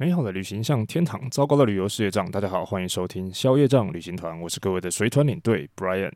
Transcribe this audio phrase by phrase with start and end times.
[0.00, 2.30] 美好的旅行像天堂，糟糕的旅游事业账。
[2.30, 6.12] 大家好，欢迎收听宵夜账旅行团，我是各位的随团领队 Brian。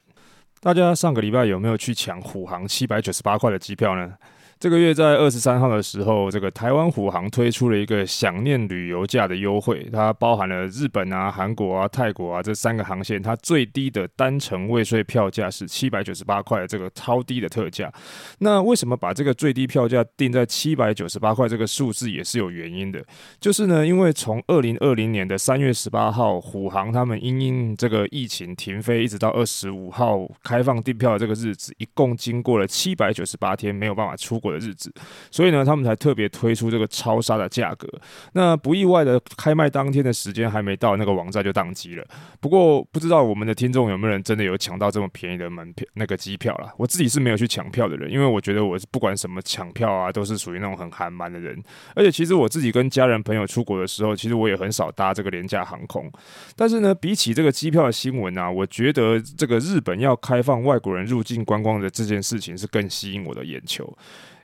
[0.61, 4.14] 大家上个礼拜有没有去抢虎航七百九十八块的机票呢？
[4.62, 17.93] 这个月在二十三号的时候，这个台湾虎航推出了一个想念旅游价的优惠，它包含了日本啊、韩国啊、泰国啊这三个航线，它最低的单程未税票价是七百九十八块，这个超低的特价。
[18.38, 23.05] 那为什么把这个最低票价定在七百九十八块这个数字也是有原因的，
[23.41, 34.92] 就是呢，因为从二零二零年的三月十八号虎航他们因应这个疫情停飞，一直到二十五号开放订票的这个日子，一共经过了七百九十八天没有办法出国的日子，
[35.30, 37.88] 所以呢，他们才特别推出这个超杀的价格。
[38.34, 42.05] 那不意外的，开卖当天的时间还没到，那个网站就宕机了。
[42.41, 46.73] 不过不知道我们的听众有没有人真的有抢到这么便宜的门票那个机票啦？
[46.77, 51.60] 我自己是没有去抢票的人，因为我觉得我不管什么抢票啊，都是属于那种很寒门的人。
[51.95, 56.10] 而且其实我自己跟家人朋友出国的时候，其实我也很少搭这个廉价航空。
[56.57, 63.96] 但是呢，比起这个机票的新闻啊，我觉得这个日本要开放外国人入境观光的这件事情是更吸引我的眼球。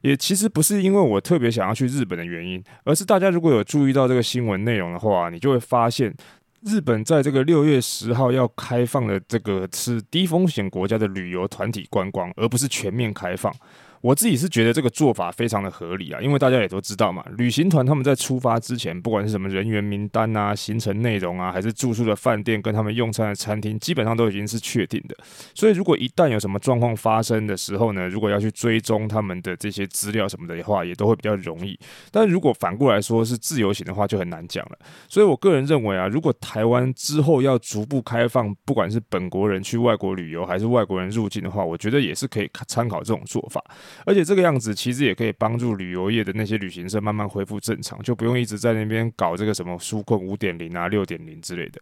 [0.02, 6.14] 也其实不是因为我特别想要去日本的原因，而是大家如果有注意到这个新闻内容的话，你就会发现，
[6.62, 13.52] 日本在这个六月十号要开放的这个是低风险国家的旅游团体观光，而不是全面开放。
[14.00, 25.16] 我自己是觉得这个做法非常的合理啊，因为大家也都知道嘛，旅行团他们在出发之前，不管是什么人员名单啊、行程内容啊，还是住宿的饭店跟他们用餐的餐厅，基本上都已经是确定的。
[25.54, 31.78] 所以如果一旦有什么状况发生的时候呢，如果要去追踪他们的这些资料什么的话，也都会比较容易。
[32.10, 34.78] 但如果反过来说是自由行的话，就很难讲了。
[35.08, 43.64] 所以我个人认为啊，如果台湾之后要逐步开放，不管是本国人去外国旅游，还是外国人入境的话，我觉得也是可以参考这种做法。
[44.04, 51.80] 而且这个样子其实也可以帮助旅游业的那些旅行社慢慢恢复正常，就不用一直在那边搞这个什么纾困五点零啊、六点零之类的。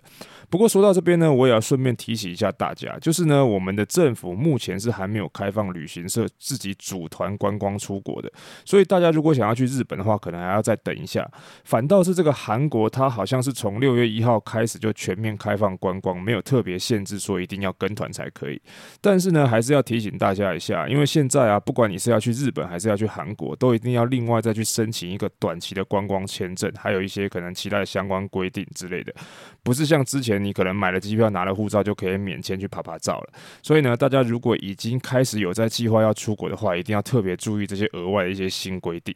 [0.48, 8.30] 不过说到这边呢，我也要顺便提醒一下大家，就是呢，我们的政府目前是还没有开放旅行社自己组团观光出国的，
[8.64, 11.28] 所以大家如果想要去日本的话，可能还要再等一下。
[11.64, 18.60] 反倒是这个韩国，它好像是从六月一号开始就全面开放观光，没有特别限制说一定要跟团才可以。
[19.00, 29.14] 但是呢，还是要提醒大家一下，因为现在啊，不管你你是要去日本还是要去韩国，都一定要另外再去申请一个短期的观光签证，还有一些可能其他的相关规定之类的，
[29.62, 33.32] 不是像之前你可能买了机票、拿了护照就可以免签去爬爬照了。
[33.62, 39.14] 所以呢，大家如果已经开始有在计划要出国的话，一定要特别注意这些额外的一些新规定。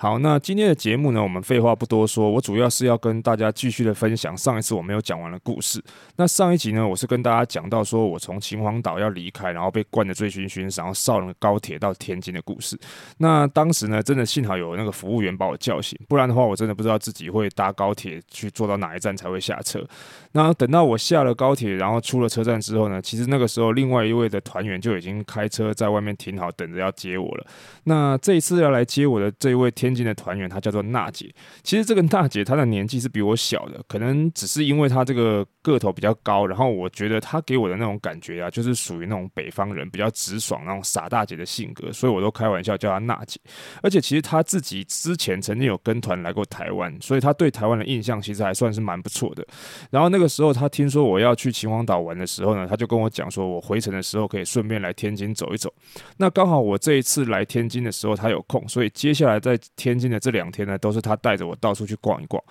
[0.00, 5.82] 好，那今天的节目呢，我们废话不多说，我主要是要跟大家继续的分享上一次我没有讲完的故事。
[6.14, 12.78] 那上一集呢，我是跟大家讲到说我从秦皇岛要离开，然后被灌得醉醺醺，然后上了高铁到天津的故事。
[13.16, 19.84] 那当时呢，真的幸好有那个服务员把我叫醒，不然的话，我真的不知道自己会搭高铁去坐到哪一站才会下车。
[20.30, 27.44] 那等到我下了高铁，然后出了车站之后呢，其实那个时候另外一位的团员就已经开车在外面停好，等着要接我了。
[27.82, 31.34] 那这一次要来接我的这一位天天津的团员，她叫做娜姐。
[31.62, 43.40] 其实这个娜姐她的年纪是比我小的，可能只是因为她这个个头比较高，然后我觉得她给我的那种感觉啊，就是属于那种北方人比较直爽、那种傻大姐的性格，所以我都开玩笑叫她娜姐。
[43.82, 49.42] 而且其实她自己之前曾经有跟团来过台湾，所以她对台湾的印象其实还算是蛮不错的。
[49.90, 55.72] 然后那个时候她听说我要去秦皇岛玩的时候呢，她就跟我讲说，我回程的时候可以顺便来天津走一走。
[56.18, 57.78] 那刚好我这一次来天津。
[57.78, 62.42] 的时候她有空，所以接下来在天津的这两天呢，都是他带着我到处去逛一逛。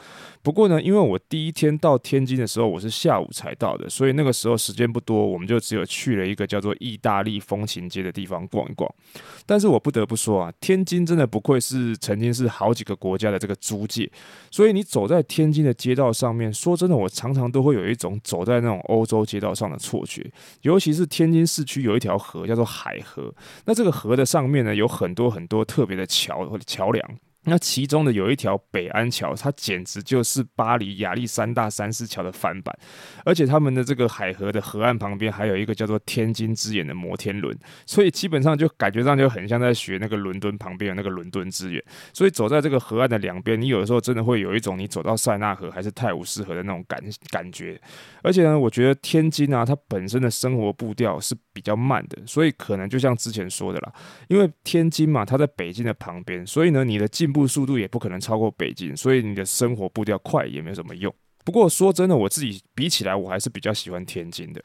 [0.41, 8.89] 不过呢，因为我第一天到天津的时候我是下午才到的，所以那个时候时间不多，我们就只有去了一个叫做意大利风情街的地方逛一逛。
[9.45, 14.09] 但是我不得不说啊，天津真的不愧是曾经是好几个国家的这个租界，
[14.49, 20.25] 所以你走在天津的街道上面，说真的，我常常都会有一种走在那种欧洲街道上的错觉。
[20.61, 23.33] 尤其是天津市区有一条河叫做海河，
[23.65, 27.16] 那这个河的上面呢，有很多很多特别的桥或者桥梁。
[27.49, 32.77] 那其中的有一条北安桥，它简直就是巴黎亚历山大三世桥的翻版，
[33.23, 41.83] 而且他们的这个海河的河岸旁边还有一个叫做天津之眼的摩天轮，所以基本上就感觉上就很像在学那个伦敦旁边的那个伦敦之眼。
[42.13, 47.79] 所以走在这个河岸的两边，你有的时候真的会有一种你走到塞纳河还是泰晤士河的那种感感觉。
[48.21, 53.93] 而且呢，我觉得天津啊，它本身的生活步调是比较慢的，所以可能就像之前说的啦，
[54.27, 61.13] 因为天津嘛，它在北京的旁边，所以呢，你的进步步速度也不可能超过北京，所以你的生活步调快也没有什么用。
[61.47, 64.61] 不过说真的，我自己比起来，我还是比较喜欢天津的。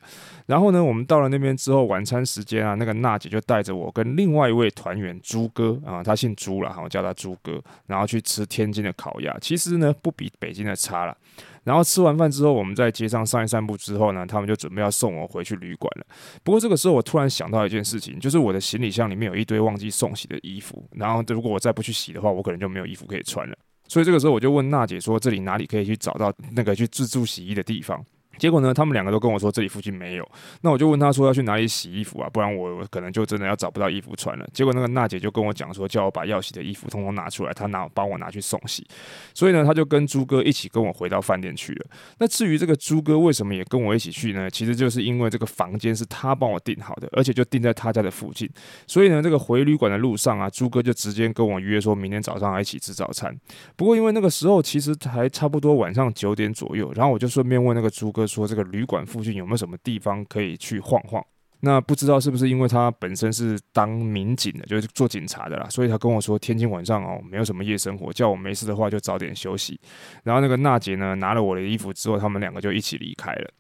[0.47, 9.33] 然后呢，我们到了那边之后，晚餐时间啊，那个娜姐就带着我跟另外一位团员朱哥啊，他姓朱了，我叫他朱哥，然后去吃天津的烤鸭。
[9.41, 11.17] 其实呢，不比北京的差了。
[11.63, 16.07] 然后吃完饭之后，我们在街上散一散步之后呢，他们就准备要送我回去旅馆了。
[16.43, 20.85] 不过这个时候，我突然想到一件事情，就是我的行李箱里面有一堆忘记送洗的衣服。
[20.97, 23.57] 然后如果我再不去洗的话，我可能就没有衣服可以穿了。
[23.93, 28.03] 所以这个时候，我就问娜姐说：“这里哪里可以去找到那个去自助洗衣的地方？”
[28.39, 30.29] 结果呢，他们两个都跟我说这里附近没有。
[30.63, 32.29] 那我就问他说要去哪里洗衣服啊？
[32.33, 34.47] 不然我可能就真的要找不到衣服穿了。
[34.53, 38.87] 结果那个娜姐就跟我讲说，叫我把要洗的衣服通通拿出来，她拿帮我拿去送洗。
[39.35, 41.87] 所以呢，他就跟朱哥一起跟我回到饭店去了。
[42.19, 44.51] 那至于这个朱哥为什么也跟我一起去呢？
[44.51, 48.49] 其实就是因为这个房间是他帮我订好的，而且就订在他家的附近。
[48.87, 53.35] 所以呢，这个回旅馆的路上啊，朱哥就直接跟我约说明天早上一起吃早餐。
[53.77, 61.25] 不过因为那个时候其实还差不多晚上九点左右，然后我就顺便问那个朱哥说，这个旅馆附近有没有什么地方可以去晃晃？
[61.65, 69.81] 那不知道是不是因为他本身是当民警的，就是做警察的啦，所以他跟我说天津晚上哦没有什么夜生活，叫我没事的话就早点休息。
[70.25, 73.51] 然后那个娜姐呢拿了我的衣服之后，他们两个就一起离开了。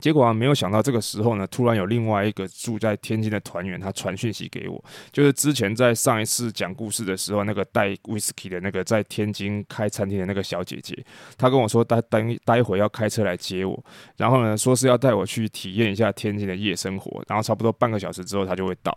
[0.00, 4.82] 结果啊，没有想到这个时候呢，突然有另外一个住在天津的团员，他传讯息给我，
[5.12, 10.96] 就是之前在上一次讲故事的时候，那个带威士忌的那个在天津开餐厅的那个小姐姐，
[11.36, 13.82] 她跟我说待待待会要开车来接我，
[14.16, 18.96] 然后呢，说是要带我去体验一下天津的夜生活，然后差不多半个小时之后她就会到。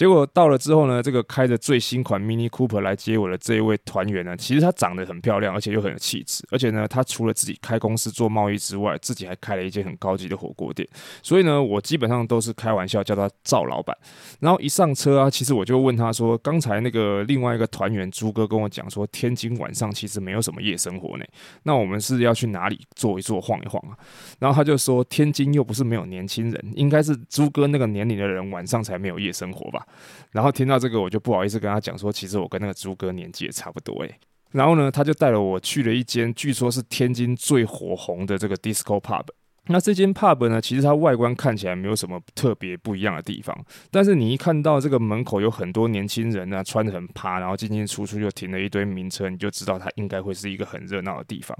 [0.00, 10.88] 结果到了之后呢，这个开着最新款 Mini Cooper 来接我的这一位团员呢，其实她长得很漂亮，而且又很有气质，而且呢，她除了自己开公司做贸易之外，自己还开了一间很高级的火锅店。
[11.22, 13.94] 所以呢，我基本上都是开玩笑叫他赵老板。
[14.38, 21.24] 然后一上车啊，其实我就问他说：“刚才那个另外一个团员朱哥跟我讲说，天津晚上其实没有什么夜生活呢。
[21.64, 23.92] 那我们是要去哪里坐一坐、晃一晃啊？”
[24.40, 29.86] 然后他就说：“天津又不是没有年轻人，应该是朱哥那个年龄的人晚上才没有夜生活吧？”
[30.30, 34.14] 然后听到这个，我就不好意思跟他讲说，其实我跟那个朱哥年纪也差不多诶。
[34.52, 39.24] 然后呢，他就带了我去了一间据说是天津最火红的这个 disco pub。
[39.70, 43.56] 那这间 pub 呢，其实它外观看起来没有什么特别不一样的地方，
[43.90, 51.56] 但是你一看到这个门口有很多年轻人啊，穿得很趴，然后进进出出又停了一堆名车，你就知道它应该会是一个很热闹的地方。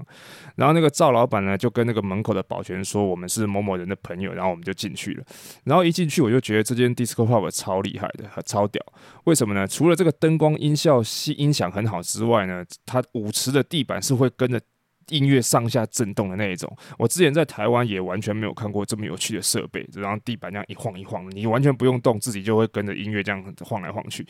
[0.55, 5.23] 然后那个赵老板呢，就跟那个门口的保全说，我们是某某人的朋友，然后我们就进去了。
[5.63, 8.83] 然后一进去，我就觉得这间 disco pub 超厉害的，超屌。
[9.23, 9.65] 为什么呢？
[9.65, 11.01] 除了这个灯光、音效、
[11.37, 14.59] 音响很好之外呢，它舞池的地板是会跟着。
[15.09, 24.25] 音乐上下震动的那一种，我之前在台湾也完全没有看过这么有趣的设备，然后地板这样一晃一晃，你完全不用动，自己就会跟着音乐这样晃来晃去。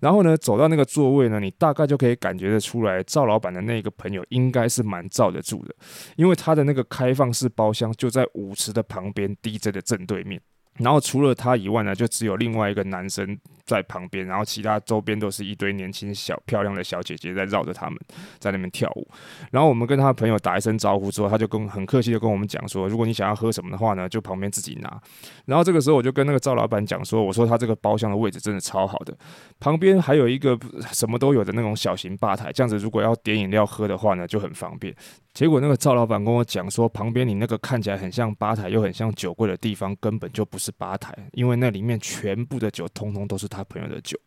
[0.00, 5.74] 然后呢，走到那个座位呢，你大概就可以感觉得出来，赵老板的那个朋友应该是蛮罩得住的，
[6.16, 10.40] 因为他的那个开放式包厢就在舞池的旁边，DJ 的正对面。
[10.78, 17.98] 然后除了他以外呢，就只有另外一个男生在旁边，然后其他周边都是一堆年轻小漂亮的小姐姐在绕着他们
[18.38, 19.06] 在那边跳舞。
[19.50, 25.00] 然后我们跟他朋友打一声招呼之后，他就跟很客气的跟我们讲说，如果你想要喝什么的话呢，就旁边自己拿。
[25.44, 29.16] 然后这个时候我就跟那个赵老板讲说，我说他这个包厢的位置真的超好的，
[29.60, 30.58] 旁边还有一个
[30.90, 34.94] 什么都有的那种小型吧台，这样子如果要点饮料喝的话呢，就很方便。
[35.34, 44.18] 结果那个赵老板跟我讲说，旁边你那个看起来很像吧台又很像酒柜的地方，根本就不是吧台，因为那里面全部的酒通通都是他朋友的酒。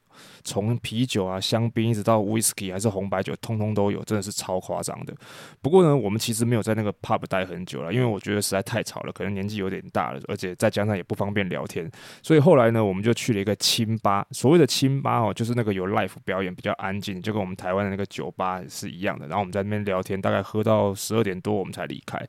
[0.43, 5.13] 从啤酒啊、香槟一直到 whisky 还是红白酒，通通都有，真的是超夸张的。
[5.61, 11.89] 不过呢，我们其实没有在那个 pub 待很久了，因为我觉得实在太吵了，可能年纪有点大了，而且再加上也不方便聊天，
[12.21, 14.25] 所以后来呢，我们就去了一个清吧。
[14.31, 19.27] 所谓的清吧哦，就是那个有 live 表演，比较安静，就跟我们台湾的那个酒吧是一样的。
[19.27, 22.19] 然后我们在那边聊天，大概喝到十二点多，我们才离开。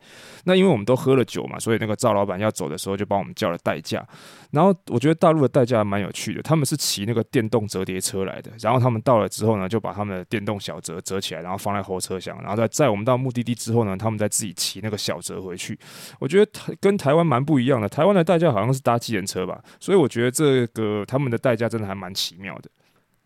[0.44, 4.06] 那因为我们都喝了酒嘛，所以那个赵老板要走的时候就帮我们叫了代驾。
[4.52, 8.50] 然后我觉得大陆的代驾蛮有趣的，他们是骑那个电动折叠车来的。
[8.60, 15.78] 然后他们到了之后呢，就把他们的电动小折折起来，然后放在后车厢，然后再载我们到目的地之后呢，他们再自己骑那个小折回去。
[16.18, 22.70] 我觉得跟台湾蛮不一样的，台湾的代驾好像是搭机人车吧，所以我觉得这个他们的代驾真的还蛮奇妙的。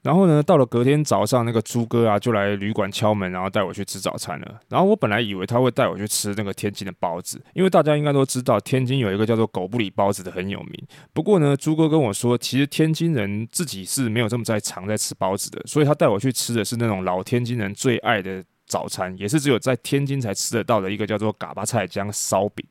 [0.03, 4.61] 然后呢，到了隔天早上，那个朱哥啊就来旅馆敲门，然后带我去吃早餐了。
[4.69, 10.73] 然后我本来以为他会带我去吃那个天津的包子，因为大家应该都知道天津有一个叫做狗不理包子的很有名。
[11.13, 18.43] 不过呢，朱哥跟我说，其实天津人自己是没有这么在常在吃包子的，所以他带我去吃的是那种老天津人最爱的。
[18.71, 22.65] 早餐也是只有在天津才吃得到的一个叫做嘎巴菜加烧饼。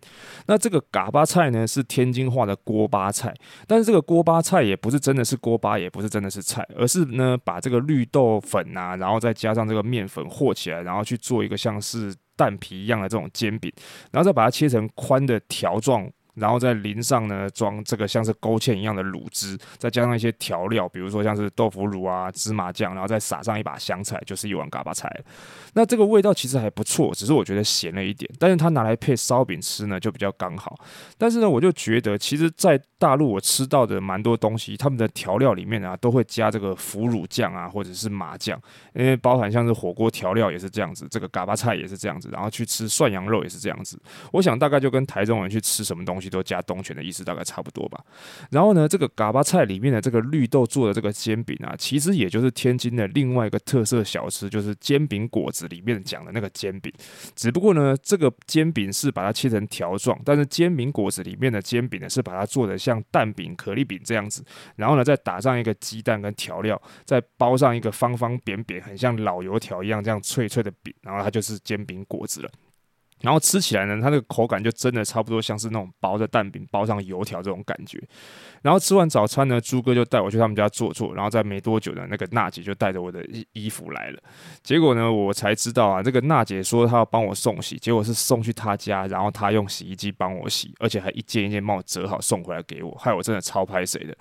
[0.48, 3.34] 那这个嘎巴菜呢，是天津话的锅巴菜，
[3.68, 12.16] 但是这个锅巴菜也不是真的是锅巴，也不是真的是菜，而是呢把这个绿豆粉啊，然后再加上这个面粉和起来，然后去做一个像是。
[12.40, 13.70] 蛋皮一样的这种煎饼，
[14.14, 16.10] 然后再把它切成宽的条状。
[16.40, 25.10] 然后再淋上呢，装这个像是勾芡一样的卤汁，再加上一些调料，比如说像是豆腐乳啊、芝麻酱，然后再撒上一把香菜，就是一碗嘎巴菜。
[25.74, 28.30] 那这个味道其实还不错，只是我觉得咸了一点。
[28.40, 30.80] 但是它拿来配烧饼吃呢，就比较刚好。
[31.18, 38.60] 但是呢，我就觉得其实，在大陆我吃到的蛮多东西，他们的调料里面啊，都会加这个腐乳酱啊，或者是麻酱，
[38.94, 44.00] 因为包含像是火锅调料也是这样子，这个嘎巴菜也是这样子，然后去吃涮羊肉也是这样子。
[44.32, 46.29] 我想大概就跟台中人去吃什么东西。
[46.30, 48.04] 多加东泉的意思大概差不多吧。
[48.52, 56.94] 然后呢，这个嘎巴菜里面的这个绿豆做的这个煎饼啊，其实也就是天津的另外一个特色小吃，就是煎饼果子里面讲的那个煎饼。
[57.36, 64.44] 只不过呢，这个煎饼是把它切成条状，但是煎饼果子里面的煎饼呢，是把它做的像蛋饼、可丽饼这样子。
[64.76, 72.50] 然后呢，再打上一个鸡蛋跟调料，再包上一个方方扁扁、很像老油条一样这样脆脆的饼，然后它就是煎饼果子了。
[73.22, 78.02] 然后吃起来呢，它那个口感就真的差不多像是那种薄的蛋饼包上油条这种感觉。
[78.62, 81.14] 然后吃完早餐呢，猪哥就带我去他们家坐坐。
[81.14, 84.20] 然后在没多久呢，那个娜姐就带着我的衣衣服来了。
[84.64, 94.16] 结果呢，我才知道啊，这个娜姐说她要帮我送洗，结果是送去她家，然后她用洗衣机帮我洗，而且还一件一件帮我折好送回来给我，害我真的超拍谁的。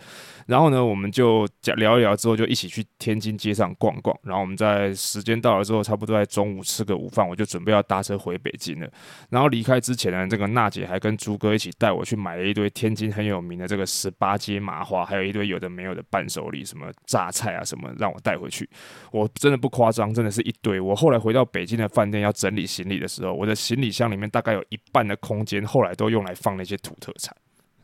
[0.47, 4.17] 然后呢，我们就聊一聊之后，就一起去天津街上逛逛。
[4.23, 8.88] 然后我们在时间到了之后，差不多在中午吃个午饭，我就准备要搭车回北京了。
[9.31, 18.69] 然后离开之前呢，这个娜姐还跟朱哥一起带我去买了一堆天津很有名的这个十八街麻花，还有一堆有的没有的伴手礼，什么榨菜啊什么，让我带回去。
[19.13, 20.81] 我真的不夸张，真的是一堆。
[20.81, 27.35] 我后来回到北京的饭店要整理行李的时候，我的行李箱里面大概有一半的空间，后来都用来放那些土特产。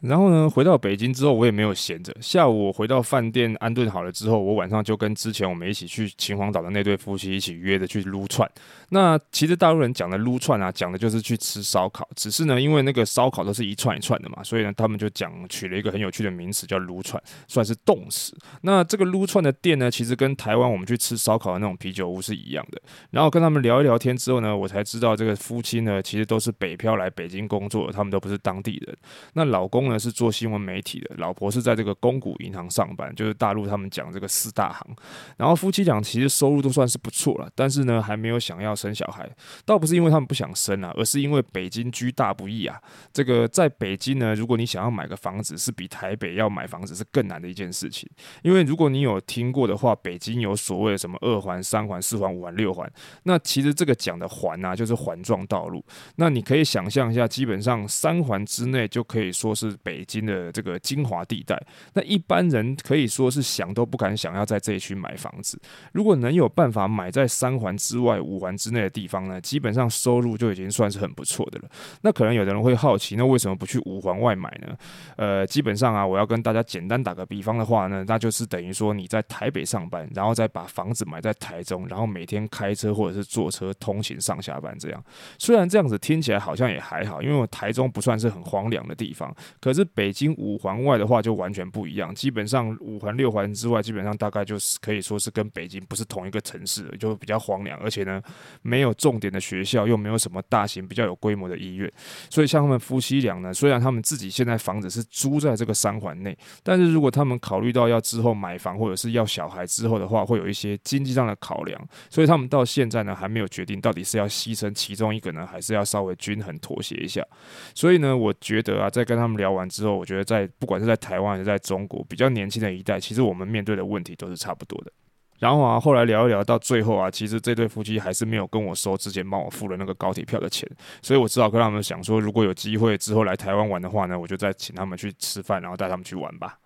[0.04, 2.14] 然后呢，回到北京之后，我也没有闲着。
[2.20, 8.48] 下午我回到饭店安顿好了之后，我晚上就跟之前我们一起去秦皇岛的那对夫妻一起约着去撸串。
[8.90, 12.06] 那其实大陆人讲的撸串啊，讲的就是去吃烧烤。
[12.14, 18.36] 只是呢，因为那个烧烤都是一串一串的嘛，所以呢，他们就讲取了一个很有趣的名词叫撸串，算是动词。
[18.60, 22.80] 那这个撸串的店呢，其实跟台湾我们去吃烧烤的那种啤酒屋是一样的。
[23.10, 28.94] 然后跟他们聊一聊天之后呢，我才知道这个夫妻呢，其实都是北漂来北京工作，他们都不是当地人。
[29.32, 29.93] 那老公呢？
[29.98, 34.96] 是做新闻媒体的，老婆是在这个公股银行上班，就是大陆他们讲这个四大行。
[35.36, 39.28] 然后夫妻俩其实收入都算是不错了，但是呢，还没有想要生小孩，
[39.64, 42.80] 倒不是因为他们不想生啊，而是因为北京居大不易啊。
[43.12, 48.08] 这个在北京呢，如果你想要买个房子，是比台北要买房子是更难的一件事情。
[48.42, 52.90] 因为如果你有听过的话，北京有所谓的什么二环、三环、四环、五环、六环，
[53.22, 55.84] 那其实这个讲的环啊，就是环状道路。
[56.16, 59.76] 那你可以想象一下，基本上三环之内就可以说是。
[59.84, 61.56] 北京的这个精华地带，
[61.92, 65.60] 那一般人可以说是想都不敢想要在这一区买房子。
[65.92, 71.68] 如果能有办法买在三环之外、五环之内的地方呢，基本上收入就已经算是很不错的了。
[72.00, 74.76] 那可能有的人会好奇，那为什么不去五环外买呢？
[75.16, 85.04] 呃，基本上啊，我要跟大家简单打个比方的话呢，那就是等于说你在台北上班，然后再把房子买在台中，然后每天开车或者是坐车通勤上下班这样。
[85.38, 89.34] 虽然这样子听起来好像也还好，因为台中不算是很荒凉的地方，
[89.64, 98.20] 可是北京五环外的话就完全不一样，基本上五环六环之外，基本上大概就是可以说是跟北京不是同一个城市，就比较荒凉，而且呢，
[98.60, 101.90] 没有重点的学校，又没有什么大型比较有规模的医院，
[102.28, 117.26] 所以像他们夫妻俩呢，虽然他们自己现在房子是租在这个三环内，但是如果他们考虑到要之后买房或者是要小孩之后的话，会有一些经济上的考量，所以他们到现在呢还没有决定到底是要牺牲其中一个呢，还是要稍微均衡妥协一下。
[117.74, 119.68] 所以呢，我觉得啊，在跟他们聊完。
[119.68, 124.92] 之后，我觉得在不管是在台湾还是在中国，比较年轻的一代，其实我们面对的问题都是差不多的。
[125.40, 130.68] 然后啊，后来聊一聊到最后啊，其实这对夫妻还是没有跟我收之前帮我付了那个高铁票的钱，
[131.02, 136.58] 所以我只好跟他们想说，如果有机会之后来台湾玩的话呢，我就再请他们去吃饭，然后带他们去玩吧。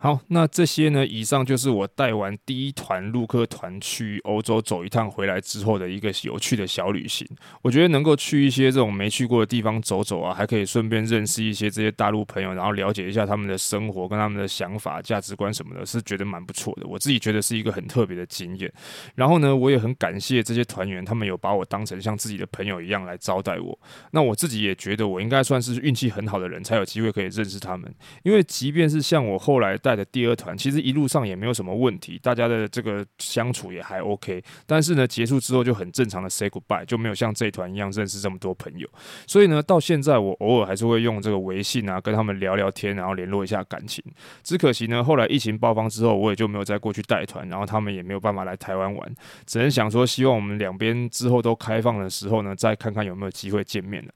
[0.00, 7.26] 好，那这些呢，以上就是我带完第一团陆客团去欧洲走一趟回来之后的一个有趣的小旅行。
[7.62, 16.86] 我觉得能够去一些这种没去过的地方走走啊，还可以顺便认识一些这些大陆朋友，然后了解一下他们的生活跟他们的想法、价值观什么的，是觉得蛮不错的。
[16.86, 18.72] 我自己觉得是一个很特别的经验。
[19.16, 23.76] 然后呢，我也很感谢这些团员，他们有把我当成像自己的朋友一样来招待我。
[24.12, 27.92] 那我自己也觉得我应该算是运气很好的人，才有机会可以认识他们。
[28.22, 29.76] 因为即便是像我后来。
[29.88, 34.44] 带的第二团，其实一路上也没有什么问题，大家的这个相处也还 OK。
[34.66, 38.86] 但是呢，结束之后就很正常的 say goodbye，就没有像这团一样认识这么多朋友。
[39.26, 44.04] 所以呢，到现在我偶尔还是会用这个微信啊，跟他们聊聊天，然后联络一下感情。
[44.42, 49.14] 只可惜呢，后来疫情爆发之后，我也就没有再过去带团，然后他们也没有办法来台湾玩，
[49.46, 54.12] 只能想说，希望我们两边之后都开放的时候呢，再看看有没有机会见面了。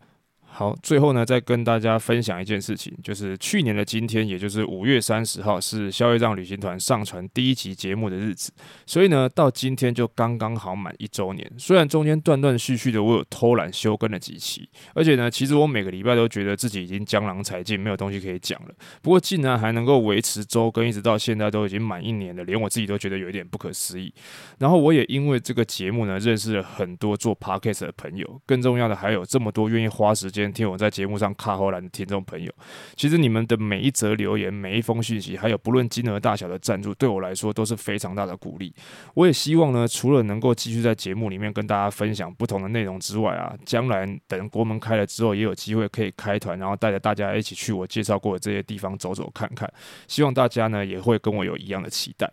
[0.55, 8.53] 好，最后呢，再跟大家分享一件事情，就是去年的今天，也就是五月三十号，是消业障旅行团上传第一集节目的日子。
[8.85, 11.51] 所以呢，到今天就刚刚好满一周年。
[11.57, 18.75] 虽然中间断断续续的，我有偷懒休更了几期，而且呢，其实我每个礼拜都觉得自己已经江郎才尽，没有东西可以讲了。
[19.01, 24.13] 不过，竟然还能够维持周更，一直到现在都已经满一年了，连我自己都觉得有一点不可思议。
[24.59, 28.41] 然后，我也因为这个节目呢，认识了很多做 podcast 的朋友。
[28.45, 30.42] 更重要的，还有这么多愿意花时间。
[30.51, 32.51] 听我在节目上卡后来的听众朋友，
[32.97, 38.75] 其实你们的每一则留言、每一封讯息，还有不论金额大小的赞助，对我来说都是非常大的鼓励。
[39.13, 49.71] 我也希望呢，除了能够继续在节目里面跟大家分享不同的内容之外啊，将来等国门开了之后，也有机会可以开团，然后带着大家一起去我介绍过的这些地方走走看看。
[50.09, 52.33] 希望大家呢也会跟我有一样的期待。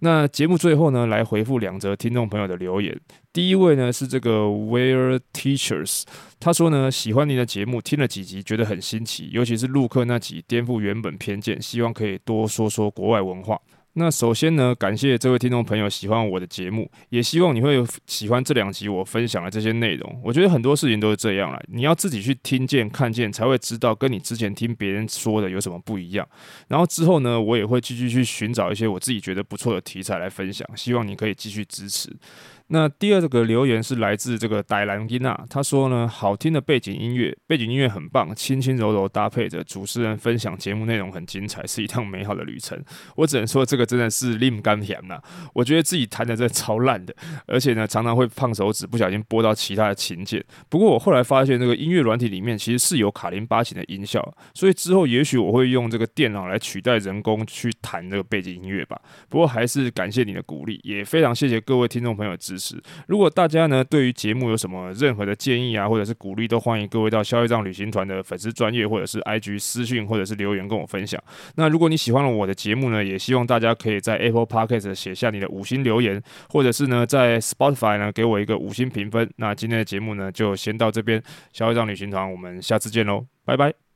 [0.00, 2.98] 那节目最后呢，来回复两则听众朋友的留言。
[3.32, 6.04] 第一位呢是这个 Where Teachers，
[6.40, 13.60] 他说呢喜欢您的节目，听了几集觉得很新奇，尤其是陆克那集颠覆原本偏见，希望可以多说说国外文化。
[13.94, 20.20] 那首先呢，感谢这位听众朋友喜欢我的节目，也希望你会喜欢这两集我分享的这些内容。
[20.22, 26.26] 我觉得很多事情都是这样了，你要自己去听见、看见，才会知道跟你之前听别人说的有什么不一样。
[26.68, 32.08] 然后之后呢，我也会继续去寻找一些我自己觉得不错的题材来分享，希望你可以继续支持。
[32.72, 42.80] 那第二个留言是来自这个戴兰吉娜，他说呢，好听的背景音乐，背景音乐很棒，轻轻柔柔搭配着主持人分享节目内容很精彩，是一趟美好的旅程。
[43.16, 45.20] 我只能说这个真的是令甘甜呐，
[45.52, 47.12] 我觉得自己弹的真的超烂的，
[47.44, 50.40] 而且呢常常会胖手指，不小心拨到其他的琴键。
[50.68, 54.22] 不过我后来发现这个音乐软体里面其实是有卡林巴琴的音效，
[54.54, 58.96] 所以之后也许我会用这个电脑来取代人工去弹这个背景音乐吧。
[59.28, 62.59] 不过还是感谢你的鼓励，也非常谢谢各位听众朋友支持。
[63.06, 71.22] 如果大家呢对于节目有什么任何的建议啊，或者是鼓励，都欢迎各位到消业障旅行团的粉丝专业，或者是 IG 私讯，或者是留言跟我分享。
[71.56, 79.28] 那如果你喜欢了我的节目呢，也希望大家可以在 Apple Podcast 写下你的五星留言，或者是呢在 Spotify 呢给我一个五星评分。
[79.36, 83.89] 那今天的节目呢就先到这边，消业障旅行团，我们下次见喽，拜拜。